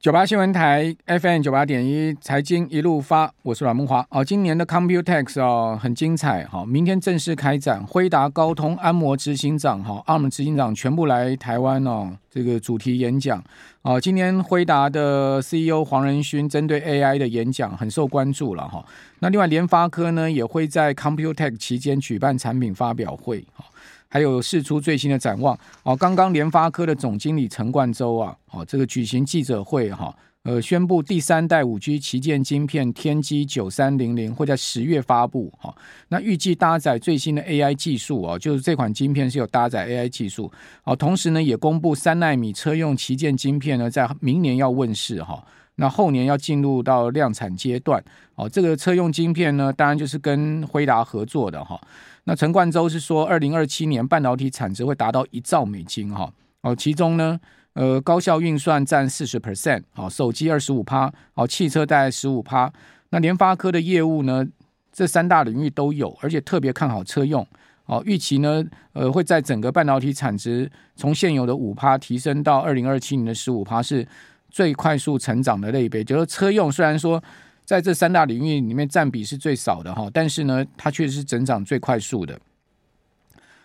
[0.00, 4.24] 九八新闻台 FM 九八点一财经一路发，我是阮慕驊哦。
[4.24, 13.44] 今年的 Computex 哦很精彩哈，明天正式开展，辉达、高通、安谋执行长哈，ARM 执行长全部来台湾哦，这个主题演讲
[13.82, 14.00] 哦。
[14.00, 18.82] 今年辉达的 CEO 黄仁勋针对 AI 的演讲很受关注了哈。
[19.18, 23.66] 那另外联发科呢也会在 Computex 期间举办产品发表会哈。
[24.10, 25.96] 还有释出最新的展望哦。
[25.96, 35.74] 刚刚联发科的总经理陈冠洲啊，哦，这个举行记者会哈，呃，宣布第三代五 G 旗舰晶片天玑九三零零会在十月发布哈。
[36.08, 40.50] 那预计搭载最新的 AI 技术哦，就是这款晶片是有搭载 AI 技术
[40.84, 40.96] 哦。
[40.96, 45.42] 同时呢，也公布三奈米车用旗舰晶片呢，在明年要问世哈。
[45.80, 48.02] 那后年要进入到量产阶段
[48.34, 48.46] 哦。
[48.46, 51.80] 这个车用晶片呢，当然就是跟辉达合作的哈。
[52.24, 56.30] 那陈冠洲是说，二零二七年半导体产值会达到一兆美金哈
[56.60, 57.40] 哦，其中呢，
[57.72, 62.70] 呃，高效运算占四十 percent，好，手机二十五趴，好，汽车大概十五趴。
[63.08, 64.46] 那联发科的业务呢，
[64.92, 67.44] 这三大领域都有，而且特别看好车用，
[67.86, 74.06] 哦，预期呢，呃，会在整个半导体产值从现有的五趴提升到二零二七年的十五趴，是
[74.50, 76.04] 最快速成长的类别。
[76.04, 77.22] 就是车用虽然说。
[77.66, 82.36] 在这三大领域里面占比是最少的哈，但是呢，它确实是增长最快速的。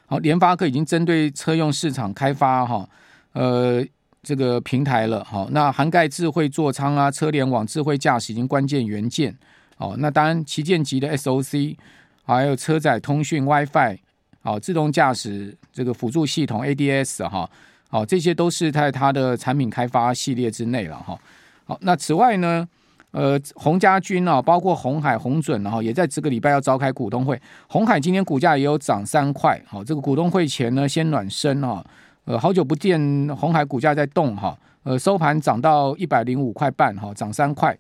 [0.06, 2.88] 好，联发科已经针对车用市场开发哈，
[3.34, 3.84] 呃，
[4.22, 5.24] 这个平台了。
[5.24, 9.36] 好，那涵盖智慧座舱啊、车联网、智慧驾驶已经关键元件。
[9.78, 11.76] 哦，那当然旗舰级的 SOC，
[12.24, 13.98] 还有车载通讯 WiFi，
[14.44, 17.50] 好，自动驾驶这个辅助系统 ADS 哈，
[17.90, 21.18] 好，这些都是在它的产品开发系列之内了哈。
[21.66, 22.68] 好，那此外呢？
[23.12, 27.42] 呃，洪家军啊，包括红海、红准，然后也在这个礼拜要召开股东会。
[27.66, 31.82] 红海今天股价也有涨三块，好，这个股东会前呢先暖身哈，
[32.26, 33.00] 呃，好久不见
[33.38, 37.74] 红海股价在动哈，呃，收盘涨到一百零五块半哈，涨三块。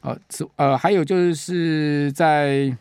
[0.00, 2.74] 呃，此呃，还有就是在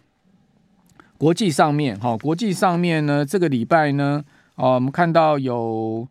[1.17, 4.24] 国际上面哈，国际上面呢，这个礼拜呢，
[4.56, 6.07] 哦，我们看到有。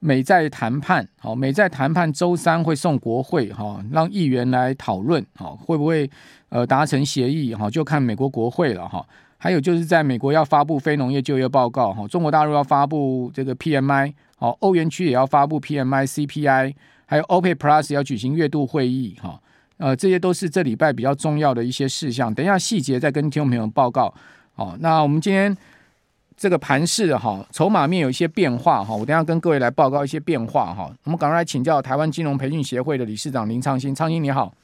[0.00, 6.08] 美债谈判，好，美债谈判周三会送国会，哈，让议员来讨论，好，会不会
[6.50, 9.04] 呃达成协议，哈，就看美国国会了，哈。
[9.40, 16.74] 还有就是在美国要发布非农业就业报告，哈，中国大陆要发布这个 PMI，好，欧元区也要发布 PMI、CPI，
[17.06, 19.40] 还有 OPEC Plus 要举行月度会议，哈，
[19.78, 22.32] 呃，这些都是这礼拜比较重要的一些事项。
[22.32, 24.12] 等一下细节再跟听众朋友报告，
[24.54, 25.56] 好，那我们今天。
[26.38, 30.88] 这个盘势哈，筹码面有一些变化哈，我等下跟各位来报告一些变化哈。
[31.02, 34.54] 我们赶快来请教台湾金融培训协会的理事长林昌兴，昌兴你好，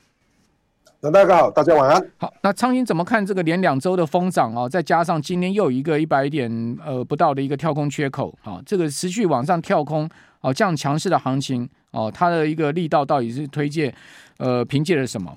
[1.01, 2.11] 那大家好，大家晚安。
[2.17, 4.69] 好，那昌兴怎么看这个连两周的疯涨啊？
[4.69, 10.09] 再加上今天又有一个一百点呃不到的一个跳空缺口啊，这个持续往上跳空
[10.43, 13.93] 哦，这样强势的行情哦，它的一个力道到底是推荐
[14.39, 15.37] 呃凭借了什么？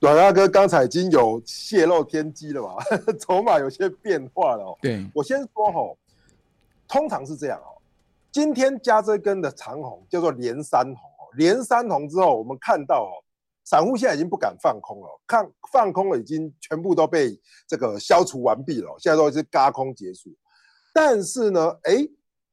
[0.00, 2.76] 阮大哥刚才已经有泄露天机了嘛？
[3.18, 4.78] 筹码有些变化了哦。
[4.80, 5.98] 对，我先说吼，
[6.86, 7.82] 通常是这样哦。
[8.30, 13.18] 今天加这根的长红叫做连三红哦，连三红之后，我们看到哦，
[13.64, 17.36] 散户现在已经不敢放空了，看放空了已经全部都被
[17.66, 20.30] 这个消除完毕了，现在都是轧空结束。
[20.94, 22.08] 但是呢，哎，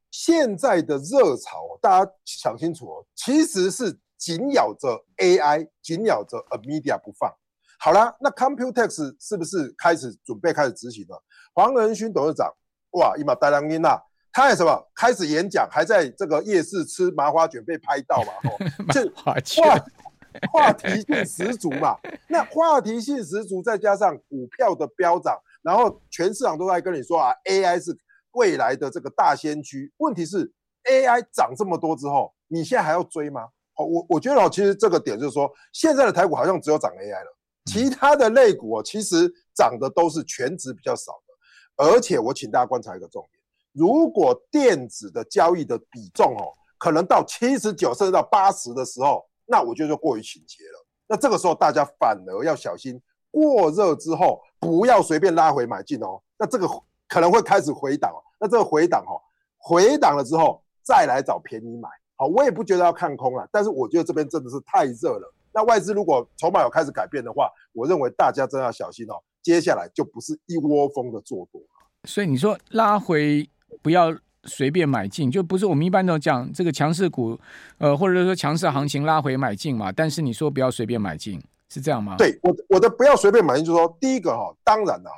[0.09, 3.99] 现在的热潮大家想清楚哦，其实是。
[4.25, 7.31] 紧咬着 AI，紧咬着 Amidia 不放。
[7.77, 11.23] 好啦，那 Computex 是不是开始准备开始执行了？
[11.53, 12.51] 黄仁勋董事长，
[12.93, 18.33] 哇，一马大良音呐，他也什么开始演讲，还在这个夜市吃麻花卷被拍到嘛？
[18.49, 18.57] 哦，
[18.91, 19.35] 这话
[20.51, 21.95] 话题性十足嘛。
[22.27, 27.95] 那话题性十足，再加上股票的飙涨，然后全市场都在跟你说啊，AI 是
[28.31, 29.93] 未来的这个大先驱。
[29.97, 30.51] 问题是
[30.89, 33.49] AI 涨这么多之后，你现在还要追吗？
[33.77, 41.85] 哦，我我觉得哦，其实这个点就是说，现在的台股好像只有涨 AI 了，其他的类股哦，其实涨的都是全值比较少的。
[41.85, 43.41] 而且我请大家观察一个重点，
[43.73, 50.85] 如果电子的交易的比重哦，可能到七十九甚至到八十的时候，那我觉得就过于倾斜了。
[51.07, 56.21] 那这个时候大家反而要小心，过热之后不要随便拉回买进哦。
[56.37, 56.65] 那这个
[57.09, 59.19] 可能会开始回档，那这个回档哦，
[59.57, 61.89] 回档了之后再来找便宜买。
[62.17, 65.33] 好，我也不觉得要看空啊，但是我觉得这边真的是太热了。
[65.53, 69.15] 那外资如果筹码有开始改变的话，我认为大家真要小心哦。
[69.41, 71.61] 接下来就不是一窝蜂的做多。
[72.05, 73.49] 所以你说拉回
[73.81, 74.13] 不要
[74.43, 77.39] 随便买进，就不是我们一般都讲这个强势股，
[77.77, 79.91] 呃，或者说强势行情拉回买进嘛。
[79.91, 82.15] 但是你说不要随便买进，是这样吗？
[82.17, 85.17] 对，我我的不要随便买进，就是说第一个哈，当然了哈，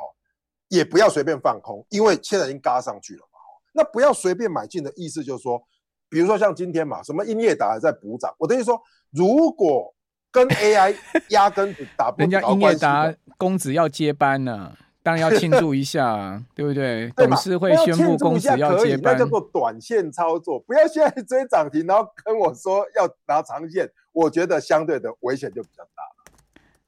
[0.67, 3.39] 也不要随便放空，因为现在已经嘎上去了嘛。
[3.73, 5.61] 那不要随便买进的意思就是说。
[6.09, 8.81] 比如说像今天嘛，什么英业达还在补涨，我等于说，
[9.11, 9.93] 如果
[10.31, 10.95] 跟 AI
[11.29, 14.73] 压根打不， 人家英业达公子要接班呢，
[15.03, 17.09] 当然要庆祝一下， 对不对？
[17.15, 26.03] 董事会宣布公子要接班，那叫做短线操作，不要现在追涨停，然后跟我说要拿长线，我觉得相对的危险就比较大。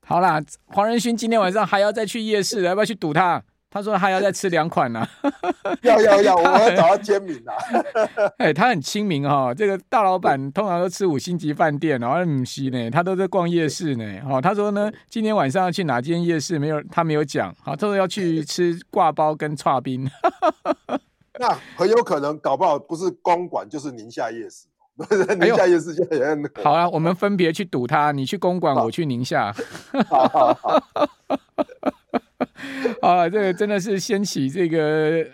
[0.06, 3.44] 好啦，黄仁勋今天晚上还要再去夜市，要不要去赌他？
[3.72, 5.08] 他说他要再吃两款呢、啊，
[5.84, 7.54] 要要要，我要找他签名啊！
[8.40, 14.22] 哎，他很亲民哈，这个大老板通常都吃五星级饭店，然后姆西呢，他都在逛夜市呢。
[14.28, 16.58] 哦，他说呢，今天晚上要去哪间夜市？
[16.58, 17.54] 没有，他没有讲。
[17.62, 20.10] 好，他说要去吃挂包跟剉冰。
[21.40, 24.66] 那很有可能搞不好不是公馆就是宁夏夜市。
[25.40, 29.54] 宁夏夜市现在也很好啊，我们分别去赌他，你去公馆，我去宁夏。
[30.10, 30.84] 好好好。
[33.02, 35.26] 啊，这个真的是掀起这个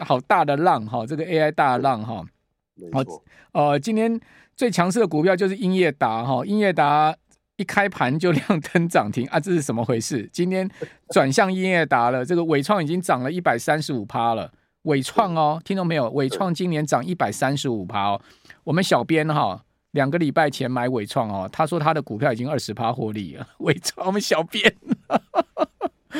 [0.00, 2.24] 好大的浪哈，这个 AI 大浪哈。
[2.92, 3.02] 好，
[3.52, 4.18] 呃，今天
[4.56, 7.14] 最强势的股票就是英业达哈，英业达
[7.56, 10.28] 一开盘就 亮灯涨停啊，这是什么回事？
[10.32, 10.68] 今天
[11.10, 14.50] 转向英业达了，这个伟创已经涨了一百三十五趴了。
[14.82, 16.10] 伟创哦，听到没有？
[16.10, 18.20] 伟创今年涨一百三十五趴哦。
[18.64, 23.46] 我们小编哈，两个礼拜前买伟创哦，他说他的股票已经二十趴获利了。
[23.58, 24.74] 伟创，我们小编。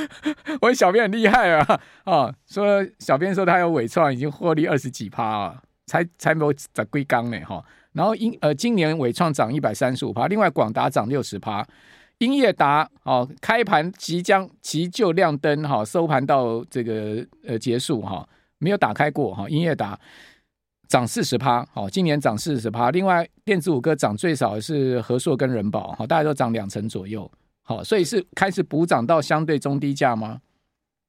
[0.60, 1.80] 我小编很厉害啊！
[2.04, 7.62] 啊， 说小编说他有纬创已经获利二十几趴啊，才才没有在龟缸呢哈。
[7.92, 11.66] 然后英呃今年纬创涨一百三十五趴，另外广达涨六十趴，
[12.18, 18.26] 英业达哦开盘即将急就亮灯哈，收盘到这个呃结束哈，
[18.58, 19.46] 没有打开过哈。
[19.48, 19.98] 英业达
[20.88, 22.90] 涨四十趴，好，今年涨四十趴。
[22.90, 27.30] 另外电子五哥涨最少的是和硕跟人保，好，大家都涨两成左右。
[27.62, 30.40] 好，所以是开始补涨到相对中低价吗？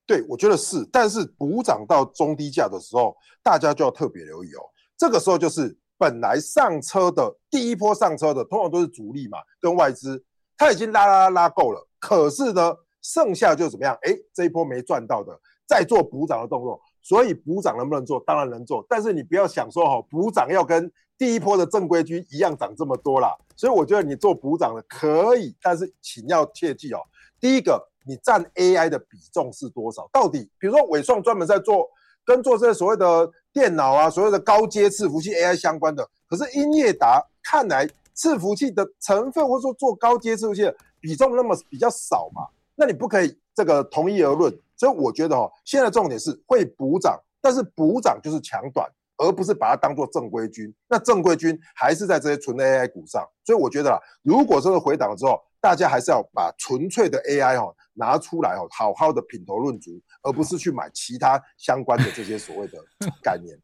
[0.05, 0.87] 对，我觉得是。
[0.91, 4.61] 但是补涨到中低价的时候，大家就要特别留意哦。
[4.97, 10.23] 这个时候就是本来上车的第一波上车的，通常都是主力嘛，跟外资，
[10.57, 11.87] 他已经拉拉拉拉够了。
[11.99, 13.97] 可是呢，剩下就怎么样？
[14.03, 16.79] 哎，这一波没赚到的，再做补涨的动作。
[17.01, 18.21] 所以补涨能不能做？
[18.27, 18.85] 当然能做。
[18.87, 23.33] 但是你不要想说哈，补涨要跟第一波的正规军一样涨这么多啦。
[23.55, 26.99] 所以我觉得你做补涨的可以，但是请要切记哦。
[27.39, 30.09] 第一个，你占 AI 的比重是多少？
[30.11, 31.87] 到底，比如说伟创专门在做
[32.25, 36.07] 跟做这所谓的电脑啊，所谓的高阶伺服器 AI 相关的。
[36.27, 42.47] 可是英业达看来伺服器的成分，或者说做高阶伺服器的比重那么比较少嘛？
[42.75, 44.51] 那你不可以这个同一而论。
[44.75, 48.89] 所以我觉得哈，现在重点是会补涨，但是补涨就是抢短。
[49.17, 62.77] 而不是把它当做正规军，那正规军还是在这些纯 AI 股上，所以我觉得啊，如果真的回档之后，大家还是要把纯粹的 AI 哈拿出来哈，好好的品头论足，而不是去买其他相关的这些所谓的
[63.23, 63.57] 概念。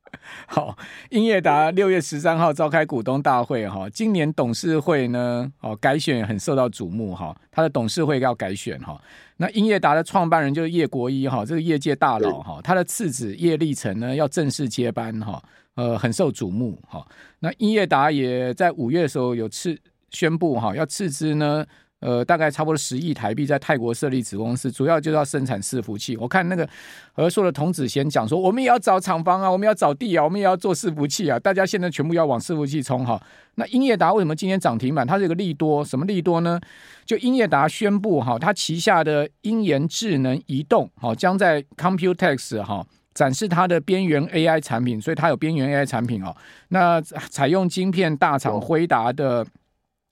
[0.47, 0.77] 好，
[1.09, 8.97] 英业达六月十三号召开股东大会哈，今年董事会呢，哦改选很受到瞩目哈，他的董事会要改选哈。
[9.35, 15.43] 那英业达的创办人就是叶国一哈，这个业界大佬哈，他的次子叶立成呢要正式接班哈，
[15.75, 17.05] 呃，很受瞩目哈。
[17.39, 19.77] 那英业达也在五月的时候有次
[20.11, 21.65] 宣布哈，要斥资呢。
[21.99, 26.15] 呃，大概差不多十亿台币在泰国设立子公司，主要就是要生产伺服器。
[26.15, 26.67] 我看那个
[27.11, 31.37] 和硕的童子贤讲说，我们也要找厂房啊，我们要找地啊，我们也要做伺服器啊。
[31.37, 33.21] 大家现在全部要往伺服器冲哈。
[33.55, 35.05] 那英业达为什么今天涨停板？
[35.05, 36.57] 它是一个利多，什么利多呢？
[37.05, 46.33] 就英业达宣布哈，它旗下的英研智能移动好将在 Computex 哈展示它的边缘 AI 产品，所以它有边缘 AI 产品哦。
[46.69, 49.45] 那采用晶片大厂辉达的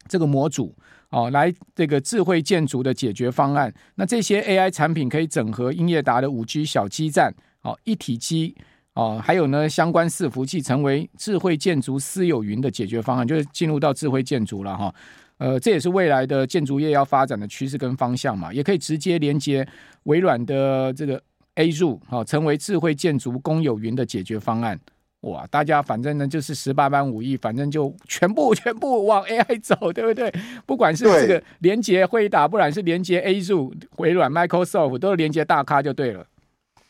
[0.10, 0.76] 这个模组。
[1.10, 3.74] 哦，来这个智慧建筑的解决方案。
[3.96, 8.56] 那这些 AI 产品可以整合英业达的五 G 小基站，哦，一体机，
[8.94, 14.94] 哦，还有呢相关伺服器，成为智慧建筑私有云的解决方案，就是进入到智慧建筑了哈。
[15.38, 19.66] 呃，这也是未来的建筑业要发展的趋势跟方向嘛，也可以直接连接
[20.04, 21.22] 微软的这个
[21.56, 24.80] Azure，哦，成为智慧建筑公有云的解决方案。
[25.22, 30.32] 哇，大家反正呢就是十八般武艺，反正就全部全部往 AI 走，对不对？
[30.66, 36.26] 不管是这个连接辉达，不管是连接 Azure、微软、Microsoft，都是连接大咖就对了。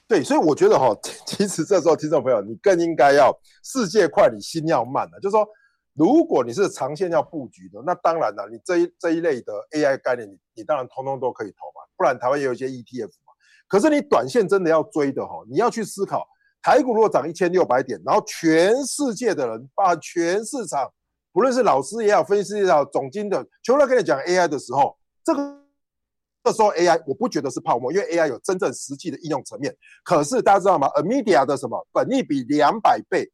[0.09, 0.93] 对，所以我觉得哈，
[1.25, 5.19] 其实这时候听众朋友，你更应该要世界快，你心要慢了。
[5.21, 5.47] 就是说，
[5.93, 11.87] 如果你是长线要布局的，那当然了，你这一这一类的 AI 概念，你你当然通通都可以投嘛。
[11.95, 13.33] 不然台湾也有一些 ETF 嘛。
[13.69, 16.27] 可是你短线真的要追的哈，你要去思考。
[16.67, 20.91] 台股如果涨一千六百点，然后全世界的人把全市场，
[21.31, 25.61] 不论是老师也好，分析师也好，总经的，全都跟你讲 AI 的时候，这个
[26.43, 29.73] 这时候 AI 我不觉得是泡沫，因为 AI 有真正实际的应用层面。
[30.03, 33.25] 可是大家知道吗 a m e d i a 的什么本益比两百倍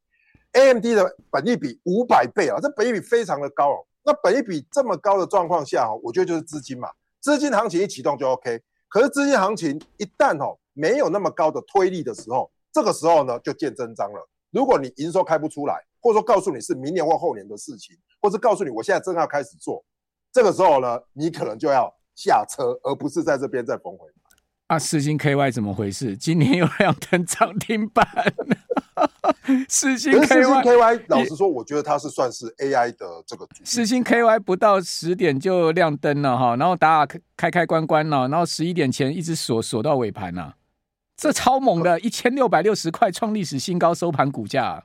[0.52, 3.84] AMD 的本益比五百倍啊，这本益比非常的高哦。
[4.04, 6.88] 那本益比这么高的状况下，我觉得就是资金嘛，
[7.20, 8.62] 资金行情一启动就 OK。
[8.88, 14.28] 可是资金行情一旦哦没有那么高的推力的时候，这个时候呢就见真章了。
[14.50, 19.84] 如果你营收开不出来，或者说告诉你是明年或后年的事情，或是告诉你我现在正要开始做，
[20.32, 24.08] 这个时候呢，你可能就要下车，而不是在这边再逢回。
[24.66, 26.16] 啊，四星 KY 怎么回事？
[26.16, 28.06] 今年又亮灯涨停板。
[29.68, 33.46] 四星 KY, KY 老实说，我觉得它是算是 AI 的这个。
[33.62, 40.54] 四星 KY 不到十点就亮灯了哈，然后打打开开关关了，然后十一点前一直锁锁到尾盘呐，
[41.16, 44.84] 这超猛的，一千六百六十块创历史新高收盘股价。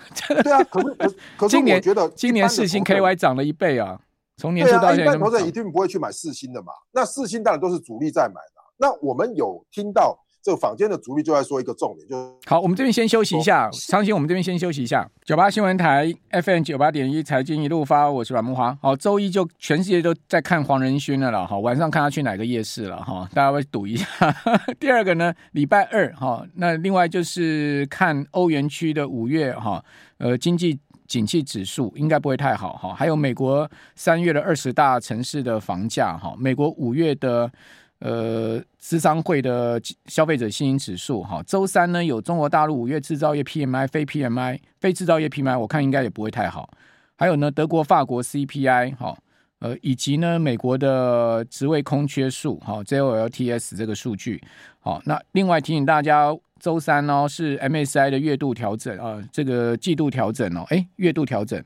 [0.26, 4.00] 对啊，可是可是今年觉得今年四星 KY 涨了一倍啊，
[4.38, 8.60] 从年初到现在，一般投资人一定不会去买四星的嘛，那四星当然都是主力在买的。
[8.78, 15.06] 那我们有听到这个坊间的主力就在说一个重点，就是好，我们这边先休息一下，昌兴，我们这边先休息一下。
[15.22, 18.76] 九八新闻台 FM 九八点一财经一路发，我是阮木华。
[18.80, 24.06] 好，周一就全世界都在看黄仁勋的了，哈，晚上看他去哪个夜市了哈，大家会赌一下。
[24.80, 29.84] 第二个呢，礼拜二哈，那另外就是看欧元区的五月哈，
[30.16, 37.52] 呃，经济景气指数应该不会太好哈，还有美国三月的二十大城市的房价哈，美国五月的。
[38.00, 46.70] 呃，咨商会的消费者信心指数，哈，周三呢有中国大陆五月制造业 PMI、非 PMI、非制造业 PMI，我看应该也不会太好。
[47.16, 49.14] 还有呢，德国、法国 CPI，哈，
[49.58, 54.42] 呃，以及呢美国的职位空缺数，哈，JOLTS 这个数据，
[54.78, 61.62] 好，那另外提醒大家，周三呢是 MSI 的月度调整啊，这个季度调整哦，哎，月度调整，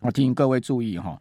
[0.00, 1.18] 我提醒各位注意哈。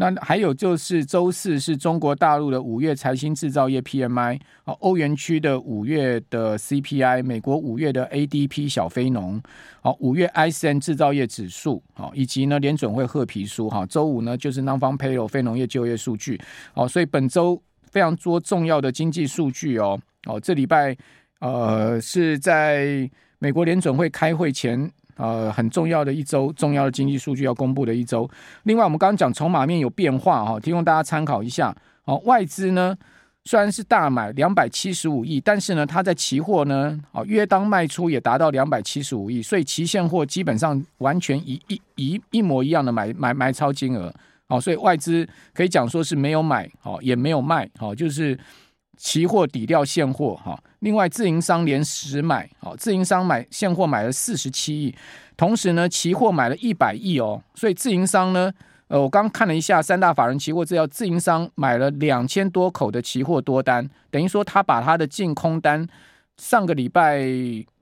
[0.00, 9.38] 那还有就是周四是中国大陆的五月财新制造业 PMI，啊，欧元区的五月的 CPI，美国五月的 ADP 小非农，
[9.82, 16.40] 好，五月 ISM 制造业指数，好，以及呢联准会褐皮书，哈，周五呢就是 Non-Farm Payroll 非农业就业数据，
[16.72, 20.96] 好，所以本周非常多重要的经济数据哦，哦，这礼拜
[21.40, 23.06] 呃是在
[23.38, 24.90] 美国联准会开会前。
[25.20, 28.28] 呃，很重要的一周，重要的经济数据要公布的一周。
[28.62, 31.76] 另外，我们刚刚讲筹码面有变化哈，提供大家参考一下。
[32.06, 32.96] 哦，外资呢
[33.44, 44.10] 虽然是大买两百七十五亿，但是呢，它在期货呢，哦，约当卖出也达到两百七十五亿，所以期现货基本上完全一一一一模一样的买买买超金额。
[44.48, 48.38] 哦，所以外资可以讲说是没有买，哦，也没有卖，哦，就是。
[49.00, 54.94] 期货抵掉现货哈，另外自营商连十买，好，自营商买现货买了四十七亿，
[55.38, 58.52] 同时呢，期货买了一百亿哦，所以自营商呢，
[58.88, 65.88] 呃，我刚看了一下三大法人期货资料，自营商买了两千多口的期货多单，等于说他把他的净空单
[66.36, 67.24] 上个礼拜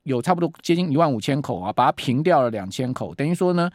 [0.05, 3.69] 有差不多接近一万五千口啊，把它平掉了两千口，等于说呢，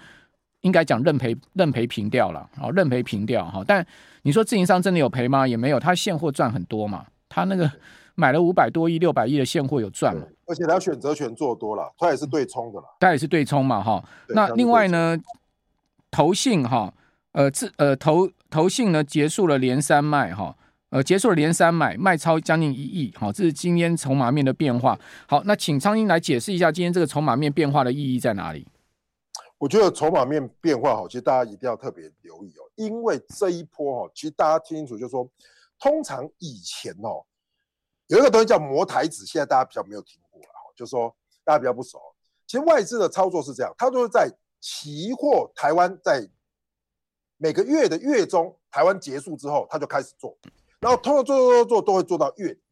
[0.62, 3.86] 应该讲认赔认赔平掉了，好，认赔平掉哈，但
[4.22, 5.46] 你说自营商真的有赔吗？
[5.46, 7.06] 也没有，他现货赚很多嘛。
[7.34, 7.70] 他那个
[8.16, 10.22] 买了五百多亿、六百亿的现货有赚嘛？
[10.46, 12.86] 而且他选择权做多了，他也是对冲的啦。
[13.00, 14.04] 他也是对冲嘛，哈。
[14.28, 15.18] 那另外呢，
[16.12, 16.94] 投信哈，
[17.32, 20.56] 呃，自呃投投信呢结束了连三卖哈，
[20.92, 25.00] 呃结束了连三买，卖超将近一亿，哈，这是今天筹码面的变化。
[25.28, 28.68] 好，那请苍鹰来解释一下今天这个筹码面变化的意义在哪里？
[29.58, 35.28] 我觉得筹码面变化哈，其实大家一定要特别留意哦，因为这一波哈，其实大家听清楚，就是说。
[35.84, 37.25] 通常以前哦，
[38.08, 40.48] 有一个东西叫摩台子，现在大家比较没有听过了，
[40.78, 41.13] 就是说
[41.44, 42.00] 大家比较不熟。
[42.48, 46.25] 其实外资的操作是这样，它都是在期货台湾在
[47.36, 50.38] 每个月的月中台湾结束之后，它就开始做，
[50.80, 52.63] 然后通过做做做做都会做到月底。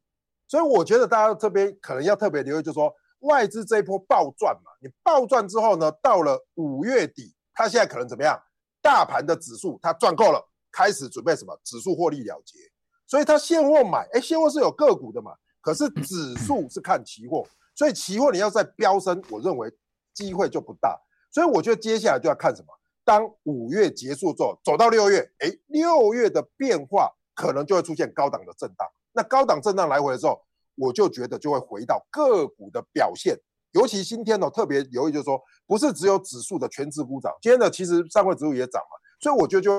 [0.47, 8.41] 所以我觉得大家这边可能要特别留意，就是说外资这一波暴赚嘛，你暴赚之后呢，到了五月底，它现在可能怎么样？
[8.81, 10.41] 大盘的指数它赚够了，
[10.71, 11.59] 开始准备什么？
[11.65, 12.70] 指数获利了结。
[13.11, 15.33] 所以它现货买，哎，现货是有个股的嘛？
[15.59, 19.69] 可是 指数是看期货，所以期货你要再飙升，我认为
[20.13, 20.97] 机会就不大。
[21.29, 22.67] 所以我觉得接下来就要看什么？
[23.03, 28.87] 当五月结束之后，走到六月，哎，六月的变化可能就会出现高档的震荡。
[29.11, 30.41] 那高档震荡来回的时候，
[30.75, 33.37] 我就觉得就会回到个股的表现。
[33.73, 35.37] 尤其今天呢，特别留意就是说，
[35.67, 39.69] 不是只有指数的全指股涨，今天呢其实上柜指数也涨嘛，所以我觉得就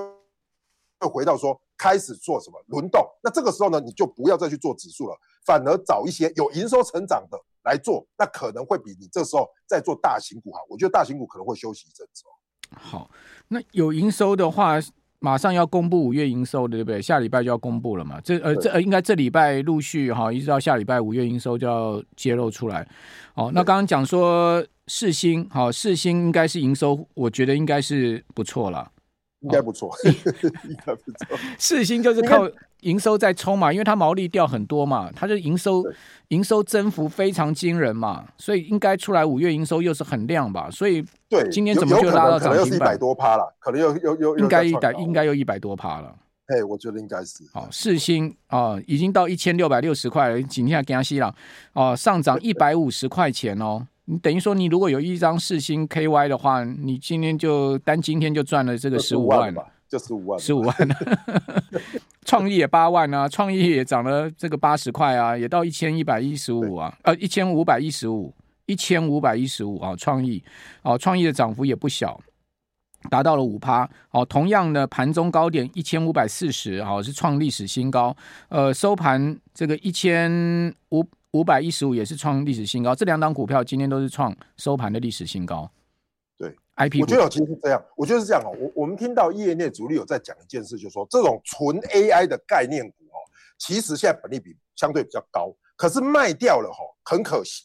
[1.03, 1.61] 会回到说。
[1.79, 3.05] 开始做什么轮动？
[3.25, 10.61] 那这个时候呢，你就不要再去做指数了，反而找一些有营收成长的来做，那可能会比你这时候在做大型股好。
[10.69, 12.31] 我觉得大型股可能会休息一阵子哦。
[12.71, 13.11] 好，
[13.49, 14.79] 那有营收的话，
[15.19, 17.03] 马上要公布五月营收的，对不对？
[17.03, 18.21] 下礼拜就要公布了嘛？
[18.21, 22.87] 这呃，这呃，应该这礼拜陆续哈，一直到下礼拜五月营收就要揭露出来。
[23.35, 28.93] 哦，那刚刚讲说世星，好，世星应该是营收，我觉得应该是不错了，
[29.43, 29.97] 应该不错，哦、
[30.69, 31.37] 应该不错。
[31.59, 32.49] 四星就是靠
[32.81, 35.85] 营收在冲嘛，因为它毛利掉很多嘛，它就营收
[36.29, 42.77] 营收增幅非常惊人嘛，所以应该出来五月营收又是很亮吧，所以对，今天怎么就拉到涨停板？
[42.77, 46.15] 一百多趴了，可能又又又应该一百应该又一百多趴了。
[46.47, 51.35] 哎，我觉得应该是好，四星啊，已经到一千六百六十块了，今天给它吸了
[51.73, 53.87] 哦，上涨一百五十块钱哦。
[54.07, 60.77] 你等于说，你如果有一张四星 KY 的话，你今天就单今天就赚了这个十五万吧，就十五万，十五万。
[62.25, 68.35] 创意也八万啊，创意也涨了这个八十块啊，也到一千一百一十五啊，呃，一千五百一十五，
[68.67, 70.43] 一千五百一十五啊，创意
[70.83, 72.21] 哦，创意的涨幅也不小。
[73.11, 78.17] 达到了五趴，哦，同样的盘中高点一千五百四十，哦，是创历史新高。
[78.49, 82.95] 呃，收盘这个一千五五百一十五也是创历史新高。
[82.95, 85.71] 这两档股票今天都是创收盘的历史新高。
[86.39, 88.55] 对，IP，我觉得其实是这样，我觉得是这样哦。
[88.59, 93.17] 我我们听到业内主力有在讲一件事，就是说这种纯 AI 的概念股哦，
[93.59, 97.65] 其实现在本利比相对比较高，可是卖掉了哈，很可惜。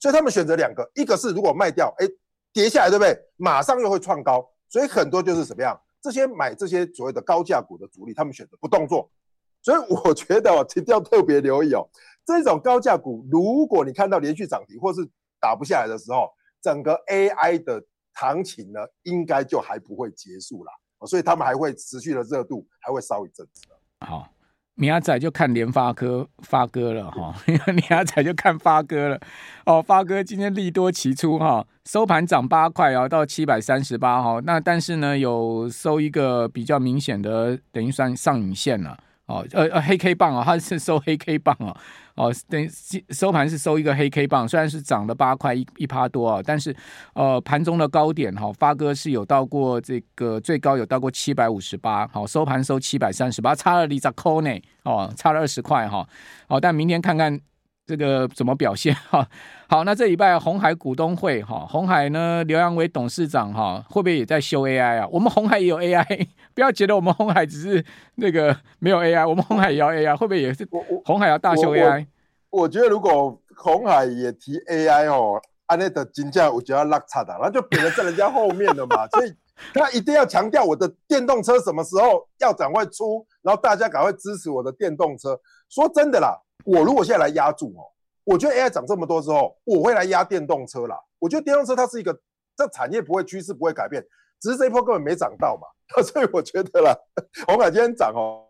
[0.00, 2.06] 所以他们选择两个，一个是如果卖掉，哎，
[2.52, 3.16] 跌下来对不对？
[3.36, 4.48] 马上又会创高。
[4.68, 9.08] 所以很多就是什么样，这些买这些所谓的高价股的主力，他们选择不动作。
[9.62, 11.88] 所以我觉得哦，一定要特别留意哦，
[12.26, 15.00] 这种高价股，如果你看到连续涨停或是
[15.40, 16.28] 打不下来的时候，
[16.62, 17.82] 整个 AI 的
[18.14, 20.70] 行情呢，应该就还不会结束了。
[21.06, 23.62] 所以他们还会持续的热度，还会烧一阵子。
[24.00, 24.28] 好。
[24.76, 29.20] 明仔就看联发科发哥了哈， 明仔就看发哥了
[29.66, 29.80] 哦。
[29.80, 34.40] 发哥今天利多齐出哈，收盘涨八块啊，到七百三十八哈。
[34.44, 38.98] 那但是呢，有收一个比较明显的，等于算上影线了。
[39.26, 41.74] 哦，呃呃，黑 K 棒啊，它是收黑 K 棒啊，
[42.14, 42.68] 哦，等
[43.10, 46.76] 收盘是收一个黑 K 棒，虽然是涨了八块一一趴多啊，但是
[47.14, 54.50] 呃盘中的高点哈，发哥是有到过这个最高有到过七百五十八，好，收盘收七百三十八，差了里扎扣呢，
[54.82, 56.06] 哦，差了二十块哈，
[56.46, 57.40] 好，但明天看看。
[57.86, 59.28] 这个怎么表现 哈？
[59.68, 65.08] 好，那这礼拜红海股东会哈，红海呢，刘扬伟董事长哈，会不会也在修 AI 啊？
[65.10, 67.84] 我们红海也有 AI， 不要觉得我们红海只是
[68.16, 70.66] 那个没有 AI，我们红海也要 AI，会不会也是？
[71.04, 72.06] 红海要大修 AI？
[72.50, 79.06] 我，我，我觉得如果红海也提 AI 哦，安内的金价我觉得要落差的，那就变成在人家后面了嘛。
[79.12, 79.34] 所以
[79.74, 85.38] 他一定要强调我的电动车什么时候要赶快出，然后大家赶快支持我的电动车。
[85.68, 86.40] 说真的啦。
[86.64, 87.84] 我如果现在来压住哦，
[88.24, 90.98] 我觉得 AI 涨这么多之后，我会来压电动车啦。
[91.18, 92.18] 我觉得电动车它是一个，
[92.56, 94.04] 这产业不会趋势不会改变，
[94.40, 95.68] 只是这一波根本没涨到嘛。
[96.02, 96.96] 所以我觉得啦，
[97.46, 98.48] 鸿海今天涨哦，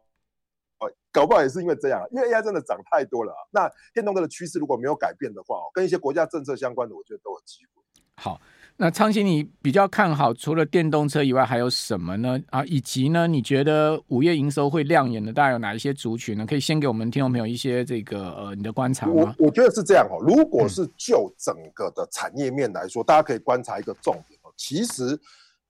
[0.78, 3.34] 哦，搞不好也是因为这样，因为 AI 真的涨太多了。
[3.50, 7.82] 那电动车的趋势如果没有改变的话，跟一些国家政策相关的，我觉得都有机会。
[8.16, 8.40] 好。
[8.76, 12.36] 那昌兴，你比较看好除了电动车以外还有什么呢？
[12.50, 16.44] 啊，以及呢，你觉得五月营收会亮眼的大概有哪一些族群呢？
[16.44, 19.12] 可以先给我们听众朋友一些这个呃你的观察吗？
[19.38, 20.18] 我我觉得是这样哦。
[20.26, 24.52] 如果是就整个的产业面来说，嗯、大家可以观察一个重点哦。
[24.56, 25.16] 其实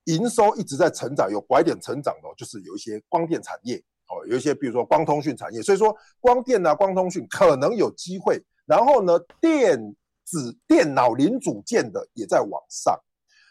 [0.04, 3.76] 营收一直在成长，有拐点成长的，就是有一些光电产业
[4.08, 5.60] 哦，有一些比如说光通讯产业。
[5.60, 8.42] 所以说光电啊、光通讯可能有机会。
[8.64, 9.78] 然后呢，电
[10.26, 12.98] 指电脑零组件的也在往上，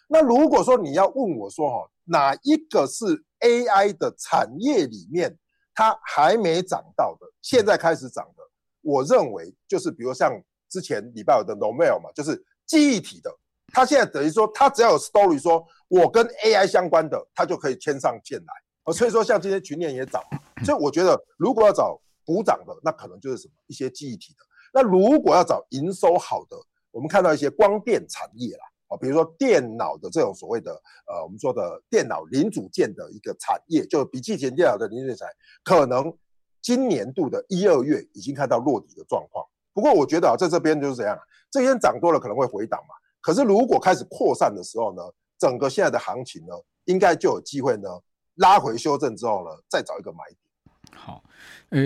[0.07, 3.05] 那如果说你要问我说哈，哪一个是
[3.39, 5.37] AI 的产业里面
[5.75, 8.43] 它还没涨到的，现在开始涨的，
[8.81, 10.31] 我认为就是比如像
[10.69, 13.31] 之前礼拜五的 Novel 嘛，就是记忆体的，
[13.73, 20.21] 它现在等于说它只要有 story 说我跟 AI 相关的，它就可以牵上线来，所以说像今天群联也涨，
[20.65, 24.45] 所以我觉得如果要找补涨的，那可能就是什么一些记忆体的。
[24.73, 26.57] 那如果要找营收好的，
[26.89, 30.71] 我们看到一些光电产业啦，啊，比如说电脑的这种所谓的
[31.07, 35.33] 呃，我们说的电脑零组件的一个产业，就比记型电脑的零组件产业，
[35.63, 36.11] 可能
[36.59, 39.45] 今年度的一二月已经看到落底的状况。
[39.73, 41.17] 不过我觉得啊，在这边就是这样，
[41.51, 42.95] 这边涨多了可能会回档嘛。
[43.21, 45.03] 可是如果开始扩散的时候呢，
[45.37, 46.53] 整个现在的行情呢，
[46.85, 47.89] 应该就有机会呢
[48.35, 50.97] 拉回修正之后呢，再找一个买点。
[50.99, 51.23] 好，
[51.69, 51.79] 呃。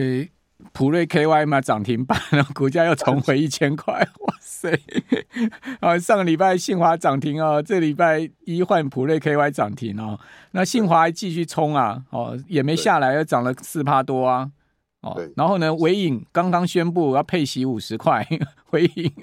[0.73, 4.71] 普瑞 KY 嘛涨停板 然后，股价又重回一千块， 哇塞！
[5.79, 10.19] 啊， 上个礼拜信华涨停哦，这礼拜一换普瑞 KY 涨停哦，
[10.51, 14.49] 那信华还继续冲啊，哦，也没下来，又涨了四趴多啊，
[15.01, 18.27] 哦，然后呢，伟影刚刚宣布要配息五十块，
[18.71, 19.13] 伟影，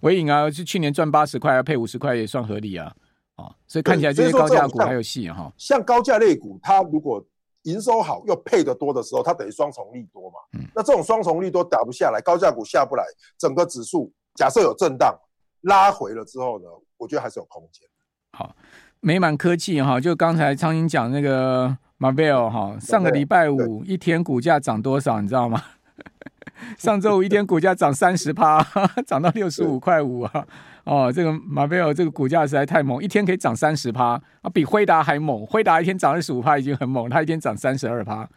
[0.00, 2.90] 伟影啊，是去年赚八十块，要配五十块也算合理啊，
[3.36, 7.22] 哦，所以看起来这些高价股还有戏哈，像高价类股，它如果
[7.62, 10.36] 营收好又配得多的时候，它等于双重利多嘛。
[10.52, 13.04] 嗯，那这种双重利多打不下来，高价股下不来，
[13.38, 15.14] 整个指数假设有震荡，
[15.62, 16.64] 拉回了之后呢，
[16.96, 17.86] 我觉得还是有空间。
[18.32, 18.54] 好，
[19.00, 25.62] 美满科技哈，就刚才苍蝇讲那个 Marvell 哈，上个礼拜五一天股价涨多少，你知道吗？
[26.78, 28.62] 上周五一天股价涨三十趴，
[29.06, 30.46] 涨到六十五块五啊！
[30.84, 35.46] 哦，这个 Marvell 这个股价实在太猛，一天可以涨三十趴啊，比辉达还猛。
[35.46, 38.28] 辉达一天涨二十五趴已经很猛，它一天涨三十二趴，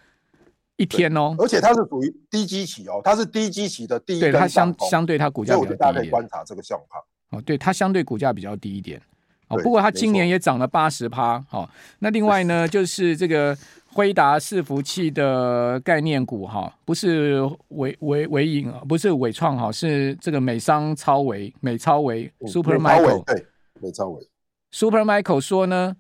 [0.78, 1.36] 一天哦。
[1.40, 4.20] 而且它是属于低基期哦，它是低基期的低。
[4.20, 5.88] 对，它相相对它股价比较低一点。
[5.88, 7.04] 我大家观察这个状况。
[7.30, 9.02] 哦，对，它相对股价比较低一点。
[9.48, 11.44] 哦，不过它今年也涨了八十趴。
[11.50, 13.58] 好，那另外呢， 就是这个。
[13.94, 23.46] 辉达伺服器的概念股哈，不是伟伟伟影啊，不是伟创哈，是这个美商超微美超微 Supermicro 对
[23.80, 24.28] 美超微
[24.72, 25.96] Supermicro 说呢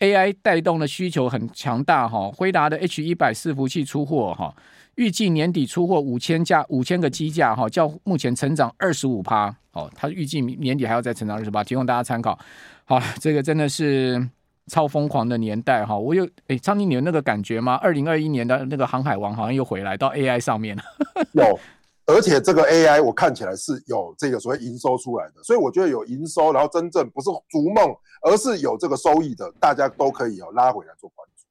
[0.00, 4.54] ，AI 带动的需求很强大哈，辉达的 H 一百伺服器出货哈，
[4.96, 12.38] 预计年底出货五千架五千个机架哈，较目前成长二十五趴哦，它预计年底还要再成长二十八，提供大家参考。
[12.84, 14.28] 好，这个真的是。
[14.68, 17.74] 超疯狂的年代哈，我有哎，昌兴，你有那个感觉吗？
[17.76, 20.82] 二零二一年的那个航海王好像又回来到 AI 上面了。
[21.32, 21.58] 有，
[22.06, 31.44] 而且这个 AI 我看起来是有这个所谓营收出来的，所以我觉得有营收，然后真正不是逐梦，而是有这个收益的，大家都可以有拉回来做关注。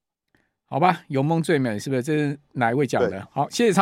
[0.69, 2.03] 好吧，有梦最美，是不是？
[2.03, 3.27] 这是哪一位讲的？
[3.31, 3.75] 好，谢谢昌。